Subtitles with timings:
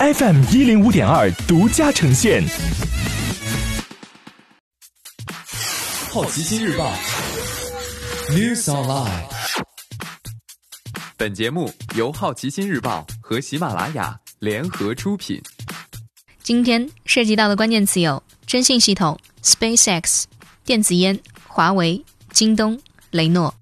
[0.00, 2.40] FM 一零五点二独家呈现。
[6.12, 6.94] 好奇心日报
[8.30, 9.24] ，News Online。
[11.16, 15.42] 本节目由好奇心日报和喜马拉雅联合出品。
[16.44, 20.26] 今天涉及到的关键词有：征信系统、SpaceX、
[20.64, 21.18] 电子烟、
[21.48, 22.78] 华为、京东、
[23.10, 23.52] 雷诺。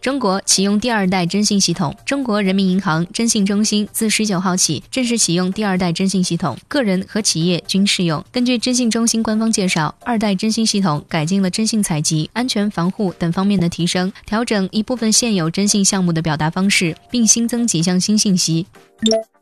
[0.00, 1.94] 中国启用第二代征信系统。
[2.06, 8.24] 中国人民银行征信中心自十九号起正式启用第二代征信系统，个人和企业均适用。
[8.32, 18.66] 根据征信中心官方介绍，二代征信系统改进了征信采集、安全防护等方面的提升，调整一部分现有征信项目的表达方式，并新增几项新信息。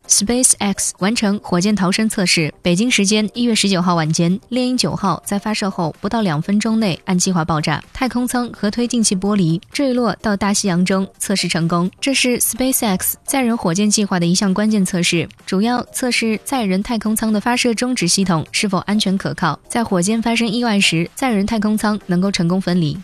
[0.09, 2.53] SpaceX 完成火箭逃生测试。
[2.62, 11.91] 北京时间一月十九号晚间，猎鹰九号在发射后不到两分钟内按计划爆炸，太空舱和推进器剥离，坠落到大西洋中，测试成功。
[12.01, 22.99] 这是 SpaceX 载人火箭计划的一项关键测试，主要测试载人太空舱的发射终止系统是否安全可靠，在火箭发生意外时，载人太空舱能够成功分离。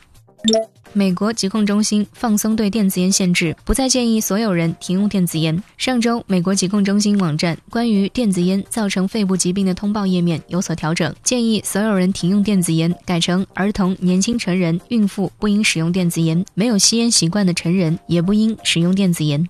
[0.96, 5.60] 美国疾控中心放松对电子烟限制，不再建议所有人停用电子烟。
[5.76, 19.44] 上周，美国疾控中心网站关于电子烟造成肺部疾病的通报页面有所调整，建议所有人停用电子烟，改成儿童、年轻成人、孕妇不应使用电子烟，没有吸烟习惯的成人也不应使用电子烟。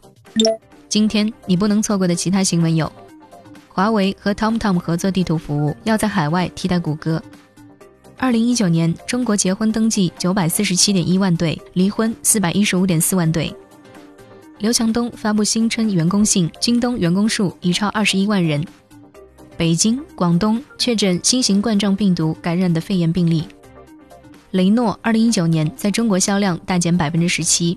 [0.88, 2.90] 今天你不能错过的其他新闻有：
[3.68, 7.22] 华为和 TomTom 合作地图服务，要在海外替代谷歌。
[8.16, 13.54] 二零一九年，中国结婚登记九百四十七点一万对，离婚四百一十五点四万对。
[14.58, 18.64] 刘强东发布新春员工信，京东员工数已超二十一万人。
[19.56, 23.44] 北京、广东确诊新型冠状病毒感染的肺炎病例。
[24.52, 27.76] 雷诺二零一九年在中国销量大减百分之十七。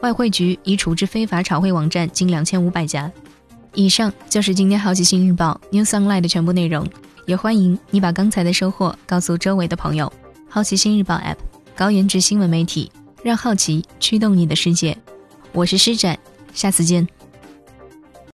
[0.00, 3.10] 外汇局已处置非法炒汇网站近两千五百家。
[3.74, 6.86] 以上就是今天好奇心日报 News Online 的全部内容。
[7.30, 10.12] 也欢迎你把刚才的收获告诉周围的朋友。
[10.48, 11.36] 好奇心日报 App，
[11.76, 12.90] 高颜值新闻媒体，
[13.22, 14.98] 让好奇驱动你的世界。
[15.52, 16.18] 我是施展，
[16.52, 17.06] 下次见。